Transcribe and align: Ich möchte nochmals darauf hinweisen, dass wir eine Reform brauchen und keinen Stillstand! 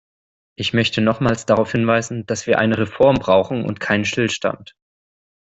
Ich 0.57 0.73
möchte 0.73 0.99
nochmals 0.99 1.45
darauf 1.45 1.73
hinweisen, 1.73 2.25
dass 2.25 2.47
wir 2.47 2.57
eine 2.57 2.75
Reform 2.79 3.17
brauchen 3.17 3.63
und 3.63 3.79
keinen 3.79 4.03
Stillstand! 4.03 4.75